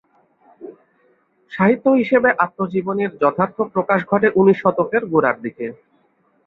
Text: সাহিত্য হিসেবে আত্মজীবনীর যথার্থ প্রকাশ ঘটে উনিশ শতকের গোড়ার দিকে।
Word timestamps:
সাহিত্য 1.51 1.85
হিসেবে 1.99 2.29
আত্মজীবনীর 2.43 3.11
যথার্থ 3.21 3.57
প্রকাশ 3.73 3.99
ঘটে 4.11 4.27
উনিশ 4.39 4.57
শতকের 4.61 5.03
গোড়ার 5.11 5.37
দিকে। 5.41 5.65